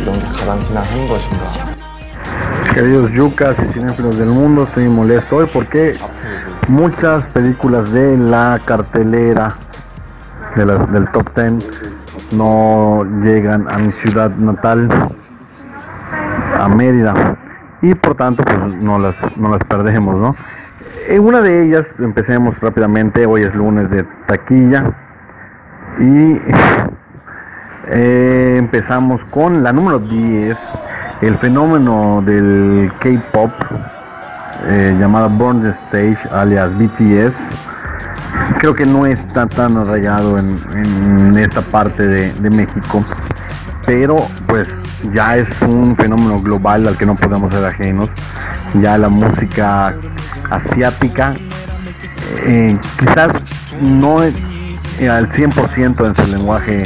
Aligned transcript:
이런 0.00 0.14
게 0.14 0.20
가당키나 0.20 0.80
한 0.80 1.06
것인가 1.06 1.74
Queridos 2.72 3.12
yucas 3.12 3.56
y 3.60 3.72
cinéfilos 3.72 4.18
del 4.18 4.30
mundo, 4.30 4.64
estoy 4.64 4.88
molesto 4.88 5.36
hoy 5.36 5.46
porque 5.52 5.94
muchas 6.66 7.26
películas 7.28 7.92
de 7.92 8.16
la 8.16 8.58
cartelera 8.64 9.54
de 10.56 10.66
las, 10.66 10.90
del 10.92 11.08
top 11.12 11.28
10 11.36 12.32
no 12.32 13.04
llegan 13.22 13.70
a 13.70 13.78
mi 13.78 13.92
ciudad 13.92 14.30
natal, 14.30 14.88
a 16.58 16.68
Mérida, 16.68 17.36
y 17.82 17.94
por 17.94 18.16
tanto 18.16 18.42
pues 18.42 18.58
no 18.82 18.98
las, 18.98 19.14
no 19.36 19.50
las 19.50 19.62
perdemos, 19.64 20.16
¿no? 20.16 20.34
En 21.08 21.20
una 21.20 21.40
de 21.40 21.66
ellas, 21.66 21.94
empecemos 21.98 22.58
rápidamente, 22.60 23.26
hoy 23.26 23.42
es 23.42 23.54
lunes 23.54 23.90
de 23.90 24.04
taquilla, 24.26 24.92
y 25.98 26.40
eh, 27.91 28.55
empezamos 28.57 29.23
con 29.25 29.63
la 29.63 29.73
número 29.73 29.99
10, 29.99 30.57
el 31.21 31.37
fenómeno 31.37 32.21
del 32.25 32.91
K-pop 32.99 33.51
eh, 34.65 34.95
llamado 34.99 35.29
Born 35.29 35.61
the 35.61 35.69
Stage, 35.69 36.17
alias 36.31 36.71
BTS. 36.77 37.35
Creo 38.59 38.73
que 38.73 38.85
no 38.85 39.05
está 39.05 39.47
tan 39.47 39.77
arraigado 39.77 40.37
en, 40.37 40.57
en 40.71 41.37
esta 41.37 41.61
parte 41.61 42.05
de, 42.05 42.33
de 42.33 42.49
México, 42.49 43.03
pero 43.85 44.27
pues 44.47 44.67
ya 45.13 45.37
es 45.37 45.61
un 45.61 45.95
fenómeno 45.95 46.39
global 46.41 46.87
al 46.87 46.97
que 46.97 47.05
no 47.05 47.15
podemos 47.15 47.51
ser 47.53 47.65
ajenos. 47.65 48.09
Ya 48.81 48.97
la 48.97 49.09
música 49.09 49.93
asiática, 50.49 51.31
eh, 52.45 52.77
quizás 52.99 53.31
no 53.81 54.23
eh, 54.23 55.09
al 55.09 55.29
100% 55.29 56.07
en 56.07 56.15
su 56.15 56.31
lenguaje 56.31 56.83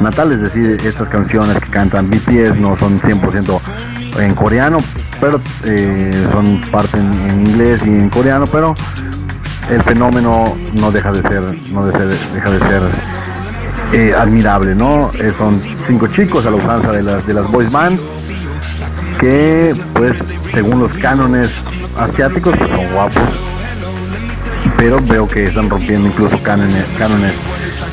natal, 0.00 0.32
es 0.32 0.40
decir, 0.40 0.78
estas 0.84 1.08
canciones 1.08 1.58
que 1.58 1.70
cantan 1.70 2.08
BTS 2.08 2.58
no 2.58 2.76
son 2.76 3.00
100% 3.00 3.60
en 4.18 4.34
coreano, 4.34 4.78
pero 5.20 5.40
eh, 5.64 6.26
son 6.32 6.60
parte 6.70 6.98
en, 6.98 7.46
inglés 7.46 7.80
y 7.84 7.90
en 7.90 8.08
coreano, 8.08 8.46
pero 8.46 8.74
el 9.70 9.82
fenómeno 9.82 10.56
no 10.74 10.90
deja 10.90 11.12
de 11.12 11.22
ser, 11.22 11.42
no 11.72 11.86
de 11.86 11.92
deja 12.06 12.50
de 12.50 12.58
ser 12.58 12.82
eh, 13.92 14.14
admirable, 14.16 14.74
¿no? 14.74 15.10
Eh, 15.14 15.32
son 15.36 15.60
cinco 15.86 16.06
chicos 16.08 16.46
a 16.46 16.50
la 16.50 16.56
usanza 16.56 16.92
de 16.92 17.02
las, 17.02 17.26
de 17.26 17.34
las 17.34 17.50
boys 17.50 17.70
band 17.70 17.98
que, 19.18 19.74
pues, 19.94 20.16
según 20.52 20.80
los 20.80 20.92
cánones 20.94 21.50
asiáticos, 21.98 22.56
pues, 22.56 22.70
son 22.70 22.92
guapos, 22.92 23.22
pero 24.76 24.98
veo 25.02 25.28
que 25.28 25.44
están 25.44 25.68
rompiendo 25.68 26.08
incluso 26.08 26.42
cánones, 26.42 26.84
cánones 26.98 27.34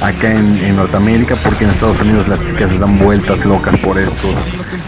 acá 0.02 0.32
en, 0.32 0.58
en 0.64 0.76
Norteamérica, 0.76 1.36
porque 1.36 1.66
en 1.66 1.72
Estados 1.72 2.00
Unidos 2.02 2.28
las 2.28 2.40
chicas 2.40 2.72
se 2.72 2.80
dan 2.80 3.00
vueltas 3.00 3.44
locas 3.46 3.80
por 3.80 3.98
estos, 3.98 4.36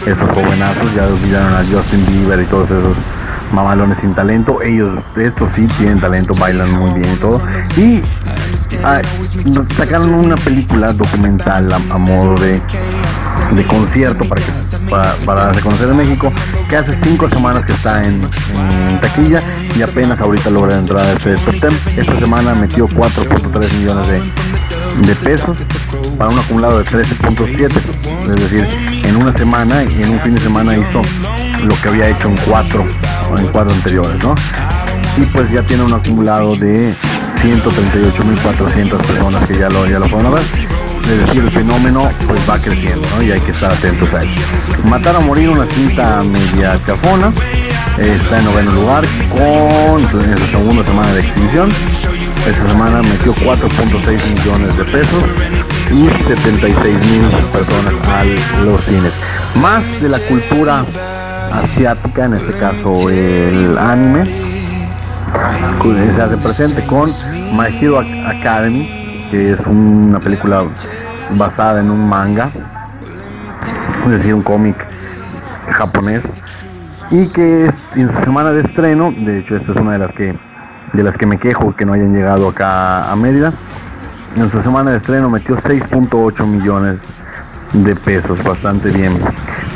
estos 0.06 0.30
jovenazos, 0.30 0.94
ya 0.94 1.06
olvidaron 1.06 1.54
a 1.54 1.64
Justin 1.64 2.06
Bieber 2.06 2.40
y 2.40 2.46
todos 2.46 2.70
esos 2.70 2.96
mamalones 3.52 3.98
sin 4.00 4.14
talento, 4.14 4.62
ellos, 4.62 5.00
estos 5.16 5.50
sí 5.54 5.66
tienen 5.78 6.00
talento, 6.00 6.32
bailan 6.38 6.70
muy 6.72 7.00
bien 7.00 7.12
y 7.12 7.16
todo, 7.16 7.42
y 7.76 8.02
ah, 8.84 9.00
sacaron 9.76 10.14
una 10.14 10.36
película 10.36 10.92
documental 10.92 11.72
a, 11.72 11.98
modo 11.98 12.38
de, 12.38 12.62
de 13.52 13.64
concierto 13.64 14.24
para 14.28 14.40
que 14.40 14.52
para, 14.90 15.44
darse 15.46 15.84
a 15.84 15.94
México 15.94 16.32
que 16.68 16.76
hace 16.76 16.92
cinco 17.02 17.28
semanas 17.28 17.64
que 17.64 17.72
está 17.72 18.02
en, 18.02 18.20
taquilla 19.00 19.40
y 19.76 19.82
apenas 19.82 20.20
ahorita 20.20 20.50
logra 20.50 20.76
entrar 20.76 21.06
a 21.06 21.12
este 21.12 21.36
top 21.36 21.54
10 21.54 21.98
esta 21.98 22.18
semana 22.18 22.54
metió 22.54 22.88
4.3 22.88 23.72
millones 23.78 24.06
de, 24.08 24.49
de 25.02 25.14
pesos 25.16 25.56
para 26.18 26.30
un 26.30 26.38
acumulado 26.38 26.78
de 26.78 26.84
13.7 26.84 27.70
es 28.26 28.36
decir 28.36 28.68
en 29.04 29.16
una 29.16 29.32
semana 29.32 29.82
y 29.82 30.02
en 30.02 30.10
un 30.10 30.20
fin 30.20 30.34
de 30.34 30.40
semana 30.40 30.74
hizo 30.76 31.02
lo 31.64 31.74
que 31.80 31.88
había 31.88 32.08
hecho 32.08 32.28
en 32.28 32.36
cuatro 32.48 32.84
en 33.36 33.46
cuatro 33.48 33.74
anteriores 33.74 34.22
no 34.22 34.34
y 35.16 35.24
pues 35.26 35.50
ya 35.50 35.62
tiene 35.64 35.82
un 35.82 35.92
acumulado 35.92 36.56
de 36.56 36.94
138.400 37.42 38.98
personas 38.98 39.46
que 39.46 39.58
ya 39.58 39.68
lo, 39.70 39.86
ya 39.86 39.98
lo 39.98 40.04
a 40.04 40.30
ver. 40.30 40.42
Es 41.10 41.26
decir, 41.26 41.42
el 41.42 41.50
fenómeno 41.50 42.08
pues 42.26 42.40
va 42.48 42.58
creciendo. 42.58 43.06
Y 43.22 43.30
hay 43.30 43.40
que 43.40 43.52
estar 43.52 43.72
atentos 43.72 44.12
a 44.12 44.20
él. 44.20 44.28
Matar 44.88 45.16
a 45.16 45.20
morir 45.20 45.48
una 45.48 45.64
cinta 45.66 46.22
media 46.22 46.78
chafona. 46.86 47.32
está 47.98 48.38
en 48.38 48.44
noveno 48.44 48.72
lugar 48.72 49.04
con 49.30 50.22
en 50.22 50.38
su 50.38 50.46
segunda 50.46 50.84
semana 50.84 51.12
de 51.12 51.20
exhibición. 51.20 51.70
Esta 52.46 52.66
semana 52.66 53.02
metió 53.02 53.32
4.6 53.34 54.34
millones 54.34 54.76
de 54.76 54.84
pesos 54.84 55.22
y 55.92 56.08
76 56.26 56.98
mil 57.06 57.28
personas 57.52 57.94
a 58.08 58.64
los 58.64 58.84
cines. 58.84 59.12
Más 59.56 59.82
de 60.00 60.08
la 60.08 60.18
cultura 60.20 60.84
asiática, 61.52 62.24
en 62.24 62.34
este 62.34 62.52
caso 62.54 63.08
el 63.10 63.76
anime, 63.78 64.26
se 66.14 66.22
hace 66.22 66.36
presente 66.38 66.82
con 66.86 67.10
My 67.52 67.66
Hero 67.80 68.00
Ac- 68.02 68.38
Academy, 68.40 68.88
que 69.30 69.52
es 69.52 69.60
una 69.66 70.18
película 70.20 70.62
basada 71.36 71.80
en 71.80 71.90
un 71.90 72.08
manga, 72.08 72.50
es 74.06 74.10
decir, 74.10 74.34
un 74.34 74.42
cómic 74.42 74.76
japonés, 75.70 76.22
y 77.10 77.26
que 77.28 77.66
es 77.66 77.74
en 77.96 78.12
su 78.12 78.20
semana 78.24 78.50
de 78.52 78.62
estreno, 78.62 79.12
de 79.16 79.40
hecho 79.40 79.56
esta 79.56 79.72
es 79.72 79.78
una 79.78 79.92
de 79.92 79.98
las 79.98 80.12
que 80.14 80.34
de 80.92 81.02
las 81.02 81.16
que 81.16 81.26
me 81.26 81.38
quejo 81.38 81.74
que 81.74 81.84
no 81.84 81.92
hayan 81.92 82.14
llegado 82.14 82.48
acá 82.48 83.10
a 83.10 83.16
Mérida, 83.16 83.52
en 84.36 84.50
su 84.50 84.62
semana 84.62 84.92
de 84.92 84.98
estreno 84.98 85.30
metió 85.30 85.56
6.8 85.56 86.46
millones 86.46 86.98
de 87.72 87.94
pesos, 87.96 88.42
bastante 88.42 88.90
bien. 88.90 89.12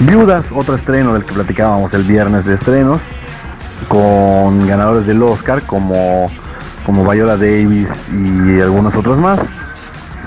Viudas, 0.01 0.47
otro 0.53 0.75
estreno 0.75 1.15
del 1.15 1.25
que 1.25 1.33
platicábamos 1.33 1.93
el 1.95 2.03
viernes 2.03 2.45
de 2.45 2.55
estrenos, 2.55 3.01
con 3.89 4.67
ganadores 4.67 5.07
del 5.07 5.23
Oscar 5.23 5.63
como, 5.63 6.31
como 6.87 7.11
Viola 7.11 7.37
Davis 7.37 7.89
y 8.13 8.61
algunos 8.61 8.95
otros 8.95 9.19
más. 9.19 9.41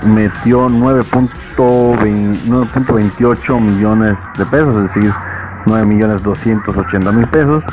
Metió 0.04 0.68
9.20 0.68 1.28
9.28 1.58 3.60
millones 3.60 4.16
de 4.36 4.46
pesos, 4.46 4.76
es 4.76 4.94
decir, 4.94 5.12
9 5.66 5.86
millones 5.86 6.22
280 6.22 7.12
mil 7.12 7.26
pesos. 7.28 7.64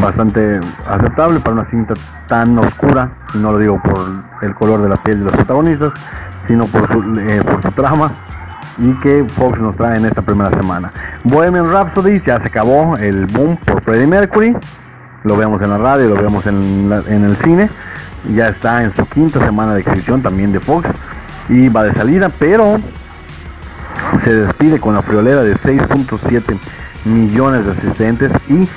Bastante 0.00 0.60
aceptable 0.86 1.40
para 1.40 1.54
una 1.54 1.64
cinta 1.64 1.94
tan 2.28 2.56
oscura, 2.58 3.10
no 3.34 3.52
lo 3.52 3.58
digo 3.58 3.80
por 3.82 3.98
el 4.42 4.54
color 4.54 4.82
de 4.82 4.88
la 4.88 4.96
piel 4.96 5.18
de 5.20 5.24
los 5.24 5.34
protagonistas, 5.34 5.92
sino 6.46 6.66
por 6.66 6.86
su, 6.88 7.18
eh, 7.18 7.42
por 7.44 7.62
su 7.62 7.70
trama 7.72 8.12
y 8.78 8.92
que 9.00 9.24
Fox 9.28 9.58
nos 9.58 9.76
trae 9.76 9.98
en 9.98 10.06
esta 10.06 10.22
primera 10.22 10.50
semana. 10.50 10.92
Bohemian 11.24 11.70
Rhapsody 11.70 12.20
ya 12.20 12.38
se 12.40 12.48
acabó 12.48 12.96
el 12.96 13.26
boom 13.26 13.56
por 13.58 13.82
Freddie 13.82 14.06
Mercury. 14.06 14.56
Lo 15.24 15.36
vemos 15.36 15.60
en 15.62 15.70
la 15.70 15.78
radio, 15.78 16.08
lo 16.08 16.22
vemos 16.22 16.46
en, 16.46 16.90
en 17.08 17.24
el 17.24 17.36
cine. 17.36 17.68
Ya 18.34 18.48
está 18.48 18.84
en 18.84 18.94
su 18.94 19.04
quinta 19.06 19.44
semana 19.44 19.74
de 19.74 19.80
exhibición 19.80 20.22
también 20.22 20.52
de 20.52 20.60
Fox 20.60 20.88
y 21.48 21.68
va 21.68 21.82
de 21.82 21.92
salida, 21.92 22.28
pero 22.38 22.78
se 24.22 24.32
despide 24.32 24.78
con 24.78 24.94
la 24.94 25.02
friolera 25.02 25.42
de 25.42 25.56
6.7 25.56 26.56
millones 27.04 27.66
de 27.66 27.72
asistentes 27.72 28.32
y 28.48 28.68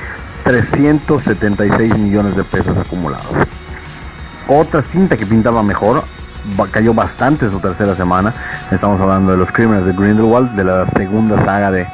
376 0.45 1.97
millones 1.97 2.37
de 2.37 2.43
pesos 2.43 2.77
acumulados. 2.77 3.33
Otra 4.47 4.83
cinta 4.83 5.17
que 5.17 5.25
pintaba 5.25 5.63
mejor, 5.63 6.03
cayó 6.71 6.93
bastante 6.93 7.47
en 7.47 7.51
su 7.51 7.59
tercera 7.59 7.95
semana. 7.95 8.31
Estamos 8.71 9.01
hablando 9.01 9.31
de 9.31 9.39
los 9.39 9.51
crímenes 9.51 9.85
de 9.87 9.93
Grindelwald, 9.93 10.51
de 10.51 10.63
la 10.63 10.85
segunda 10.91 11.43
saga 11.43 11.71
de 11.71 11.87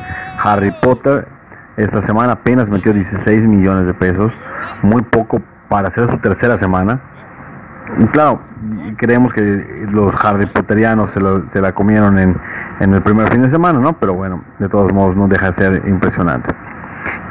Harry 0.44 0.72
Potter. 0.82 1.30
Esta 1.78 2.02
semana 2.02 2.34
apenas 2.34 2.70
metió 2.70 2.92
16 2.92 3.48
millones 3.48 3.88
de 3.88 3.94
pesos, 3.94 4.34
muy 4.84 5.02
poco 5.02 5.42
para 5.70 5.88
hacer 5.88 6.10
su 6.10 6.18
tercera 6.18 6.58
semana. 6.58 7.00
Claro, 8.12 8.42
creemos 8.98 9.34
que 9.34 9.88
los 9.90 10.14
Harry 10.26 10.48
Potterianos 10.48 11.12
se 11.12 11.62
la 11.62 11.72
comieron 11.72 12.20
en, 12.20 12.38
en 12.82 12.94
el 12.94 13.02
primer 13.02 13.32
fin 13.32 13.44
de 13.44 13.50
semana, 13.50 13.80
¿no? 13.80 13.94
Pero 13.94 14.14
bueno, 14.14 14.44
de 14.60 14.68
todos 14.68 14.92
modos 14.92 15.16
no 15.16 15.30
deja 15.30 15.48
de 15.48 15.54
ser 15.54 15.88
impresionante. 15.88 16.54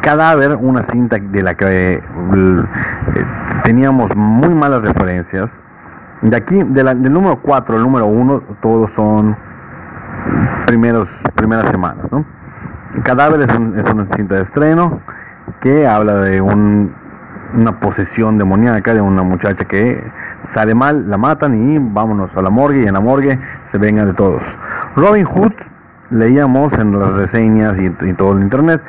Cadáver, 0.02 0.56
una 0.56 0.82
cinta 0.82 1.18
de 1.20 1.42
la 1.42 1.54
que 1.54 1.94
eh, 1.94 2.02
teníamos 3.64 4.14
muy 4.16 4.48
malas 4.54 4.82
referencias. 4.82 5.60
De 6.22 6.36
aquí, 6.36 6.62
de 6.62 6.82
la- 6.84 6.94
del 6.94 7.12
número 7.12 7.36
4 7.40 7.76
al 7.76 7.82
número 7.82 8.06
1, 8.06 8.42
todos 8.62 8.90
son 8.92 9.36
primeros, 10.66 11.08
primeras 11.34 11.70
semanas, 11.70 12.10
¿no? 12.12 12.24
Cadáver 13.02 13.40
es, 13.42 13.56
un- 13.56 13.78
es 13.78 13.84
una 13.90 14.04
cinta 14.06 14.34
de 14.36 14.42
estreno 14.42 15.00
que 15.60 15.86
habla 15.86 16.16
de 16.16 16.40
un- 16.40 16.92
una 17.54 17.80
posesión 17.80 18.38
demoníaca 18.38 18.94
de 18.94 19.00
una 19.00 19.22
muchacha 19.22 19.64
que 19.64 20.02
sale 20.44 20.74
mal, 20.74 21.08
la 21.10 21.18
matan 21.18 21.72
y 21.72 21.78
vámonos 21.78 22.34
a 22.36 22.42
la 22.42 22.50
morgue 22.50 22.82
y 22.82 22.86
en 22.86 22.94
la 22.94 23.00
morgue 23.00 23.38
se 23.70 23.78
vengan 23.78 24.06
de 24.06 24.14
todos. 24.14 24.42
Robin 24.96 25.24
Hood 25.24 25.52
leíamos 26.10 26.72
en 26.74 26.98
las 26.98 27.12
reseñas 27.14 27.78
y, 27.78 27.86
y 27.86 28.12
todo 28.14 28.32
el 28.36 28.42
internet 28.42 28.82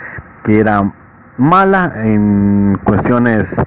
que 0.43 0.59
era 0.59 0.91
mala 1.37 1.93
en 2.03 2.79
cuestiones 2.83 3.61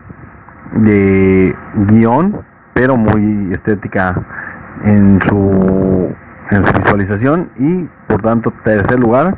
de 0.72 1.56
guion, 1.86 2.40
pero 2.72 2.96
muy 2.96 3.52
estética 3.52 4.14
en 4.84 5.20
su, 5.22 6.14
en 6.50 6.64
su 6.64 6.72
visualización 6.72 7.50
y 7.56 7.88
por 8.08 8.22
tanto 8.22 8.52
tercer 8.64 8.98
lugar 8.98 9.36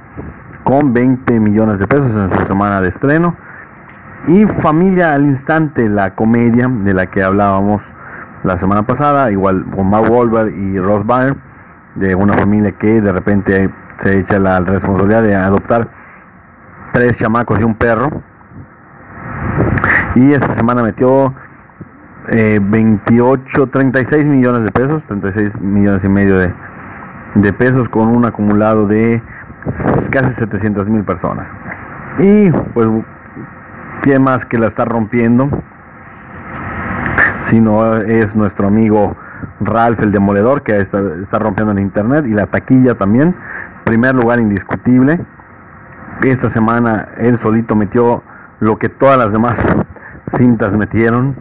con 0.65 0.93
20 0.93 1.39
millones 1.41 1.79
de 1.79 1.87
pesos 1.87 2.15
en 2.17 2.31
su 2.37 2.45
semana 2.47 2.81
de 2.81 2.89
estreno. 2.89 3.37
Y 4.27 4.45
Familia 4.47 5.15
al 5.15 5.25
Instante, 5.25 5.89
la 5.89 6.15
comedia 6.15 6.69
de 6.69 6.93
la 6.93 7.07
que 7.07 7.23
hablábamos 7.23 7.83
la 8.43 8.59
semana 8.59 8.83
pasada, 8.83 9.31
igual 9.31 9.65
con 9.75 9.89
Mark 9.89 10.11
Wahlberg 10.11 10.53
y 10.53 10.79
Ross 10.81 11.07
Byrne, 11.07 11.37
de 11.95 12.15
una 12.15 12.35
familia 12.35 12.73
que 12.73 13.01
de 13.01 13.13
repente 13.13 13.71
se 13.99 14.19
echa 14.19 14.39
la 14.39 14.61
responsabilidad 14.61 15.23
de 15.23 15.37
adoptar 15.37 15.89
tres 16.93 17.19
chamacos 17.19 17.61
y 17.61 17.65
un 17.65 17.75
perro. 17.75 18.11
Y 20.15 20.33
esta 20.33 20.55
semana 20.55 20.83
metió 20.83 21.35
eh, 22.29 22.59
28, 22.63 23.69
36 23.69 24.27
millones 24.29 24.65
de 24.65 24.73
pesos, 24.73 25.05
36 25.05 25.61
millones 25.61 26.03
y 26.05 26.09
medio 26.09 26.39
de, 26.39 26.53
de 27.35 27.53
pesos 27.53 27.89
con 27.89 28.09
un 28.09 28.25
acumulado 28.25 28.87
de 28.87 29.23
casi 30.11 30.33
700 30.35 30.89
mil 30.89 31.05
personas. 31.05 31.53
Y 32.19 32.51
pues, 32.51 32.89
¿quién 34.03 34.23
más 34.23 34.45
que 34.45 34.59
la 34.59 34.69
está 34.69 34.85
rompiendo? 34.85 35.51
Si 37.43 37.61
no 37.61 37.97
es 37.97 38.35
nuestro 38.35 38.67
amigo 38.67 39.17
Ralph 39.61 40.01
el 40.01 40.13
Demoledor, 40.13 40.63
que 40.63 40.81
está, 40.81 41.01
está 41.23 41.39
rompiendo 41.39 41.73
en 41.73 41.79
internet, 41.79 42.25
y 42.27 42.31
la 42.31 42.47
taquilla 42.47 42.95
también. 42.95 43.35
Primer 43.85 44.15
lugar 44.15 44.41
indiscutible. 44.41 45.21
Esta 46.23 46.49
semana 46.49 47.09
él 47.19 47.37
solito 47.39 47.77
metió 47.77 48.23
lo 48.61 48.79
que 48.79 48.89
todas 48.89 49.19
las 49.19 49.33
demás 49.33 49.63
cintas 50.37 50.77
metieron. 50.77 51.37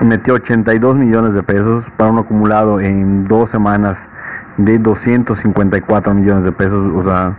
Metió 0.00 0.34
82 0.34 0.96
millones 0.96 1.34
de 1.34 1.42
pesos 1.42 1.84
para 1.96 2.10
un 2.10 2.18
acumulado 2.18 2.80
en 2.80 3.26
dos 3.26 3.50
semanas 3.50 4.10
de 4.56 4.78
254 4.78 6.14
millones 6.14 6.44
de 6.44 6.52
pesos. 6.52 6.90
O 6.94 7.02
sea, 7.02 7.36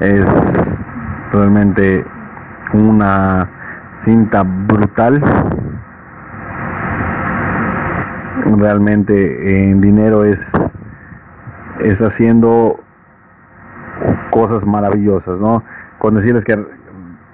es 0.00 0.26
realmente 1.32 2.04
una 2.72 3.48
cinta 4.02 4.42
brutal. 4.42 5.22
Realmente 8.56 9.70
en 9.70 9.80
dinero 9.80 10.24
es, 10.24 10.52
es 11.80 12.00
haciendo 12.00 12.80
cosas 14.30 14.64
maravillosas, 14.66 15.38
¿no? 15.38 15.62
Con 15.98 16.14
decirles 16.14 16.44
que 16.44 16.58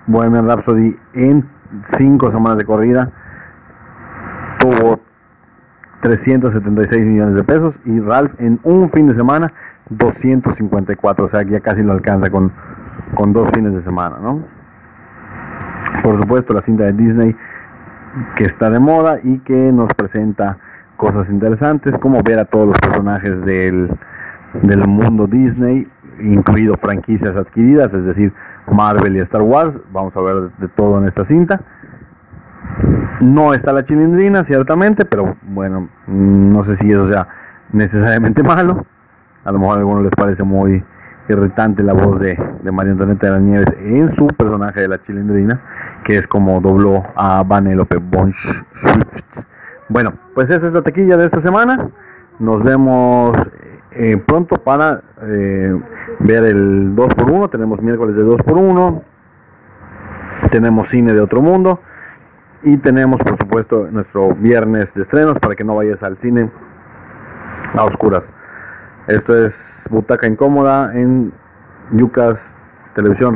Bohemian 0.06 0.46
Rhapsody 0.46 0.96
en 1.14 1.48
cinco 1.96 2.30
semanas 2.30 2.58
de 2.58 2.64
corrida 2.64 3.10
tuvo 4.58 5.00
376 6.02 7.04
millones 7.04 7.34
de 7.34 7.44
pesos 7.44 7.78
y 7.84 8.00
Ralph 8.00 8.32
en 8.38 8.60
un 8.62 8.90
fin 8.90 9.08
de 9.08 9.14
semana 9.14 9.52
254, 9.90 11.24
o 11.24 11.28
sea 11.28 11.44
que 11.44 11.52
ya 11.52 11.60
casi 11.60 11.82
lo 11.82 11.92
alcanza 11.92 12.30
con, 12.30 12.52
con 13.14 13.32
dos 13.32 13.48
fines 13.54 13.74
de 13.74 13.80
semana, 13.82 14.16
¿no? 14.20 14.44
Por 16.02 16.16
supuesto 16.16 16.52
la 16.52 16.62
cinta 16.62 16.84
de 16.84 16.92
Disney 16.92 17.36
que 18.36 18.44
está 18.44 18.70
de 18.70 18.78
moda 18.78 19.18
y 19.22 19.38
que 19.40 19.72
nos 19.72 19.92
presenta 19.94 20.58
cosas 20.96 21.30
interesantes 21.30 21.98
como 21.98 22.22
ver 22.22 22.38
a 22.38 22.46
todos 22.46 22.68
los 22.68 22.78
personajes 22.78 23.44
del, 23.44 23.90
del 24.62 24.86
mundo 24.86 25.26
Disney, 25.26 25.86
incluido 26.20 26.76
franquicias 26.76 27.36
adquiridas, 27.36 27.92
es 27.94 28.04
decir, 28.04 28.32
Marvel 28.70 29.16
y 29.16 29.20
Star 29.20 29.42
Wars. 29.42 29.74
Vamos 29.92 30.16
a 30.16 30.20
ver 30.20 30.50
de 30.58 30.68
todo 30.68 30.98
en 30.98 31.08
esta 31.08 31.24
cinta. 31.24 31.60
No 33.20 33.54
está 33.54 33.72
la 33.72 33.84
chilindrina, 33.84 34.44
ciertamente, 34.44 35.04
pero 35.04 35.36
bueno, 35.42 35.88
no 36.06 36.64
sé 36.64 36.76
si 36.76 36.90
eso 36.90 37.04
sea 37.04 37.28
necesariamente 37.72 38.42
malo. 38.44 38.86
A 39.44 39.52
lo 39.52 39.58
mejor 39.58 39.76
a 39.76 39.78
algunos 39.78 40.02
les 40.02 40.12
parece 40.12 40.42
muy 40.42 40.84
irritante 41.28 41.82
la 41.82 41.92
voz 41.92 42.20
de, 42.20 42.38
de 42.62 42.72
María 42.72 42.92
Antonieta 42.92 43.26
de 43.26 43.32
las 43.32 43.42
Nieves 43.42 43.68
en 43.80 44.12
su 44.12 44.26
personaje 44.28 44.80
de 44.80 44.88
la 44.88 45.02
chilindrina, 45.02 45.60
que 46.04 46.16
es 46.18 46.26
como 46.26 46.60
dobló 46.60 47.04
a 47.16 47.42
Vanellope 47.42 47.96
von 47.96 48.32
Schwift. 48.32 49.46
Bueno, 49.88 50.14
pues 50.34 50.50
esa 50.50 50.66
es 50.66 50.72
la 50.72 50.82
taquilla 50.82 51.16
de 51.16 51.26
esta 51.26 51.40
semana. 51.40 51.88
Nos 52.38 52.62
vemos 52.62 53.36
eh, 53.98 54.16
pronto 54.19 54.56
para 54.56 55.02
eh, 55.22 55.75
ver 56.20 56.44
el 56.44 56.94
2x1. 56.94 57.50
Tenemos 57.50 57.81
miércoles 57.81 58.14
de 58.14 58.25
2x1. 58.25 59.02
Tenemos 60.50 60.88
cine 60.88 61.12
de 61.12 61.20
otro 61.20 61.40
mundo. 61.40 61.81
Y 62.62 62.76
tenemos, 62.78 63.20
por 63.20 63.37
supuesto, 63.38 63.88
nuestro 63.90 64.34
viernes 64.34 64.93
de 64.94 65.02
estrenos 65.02 65.38
para 65.38 65.54
que 65.54 65.64
no 65.64 65.75
vayas 65.76 66.02
al 66.02 66.19
cine 66.19 66.50
a 67.75 67.84
oscuras. 67.84 68.32
Esto 69.06 69.37
es 69.44 69.87
Butaca 69.90 70.26
Incómoda 70.26 70.94
en 70.94 71.32
Yucas 71.92 72.56
Televisión. 72.94 73.35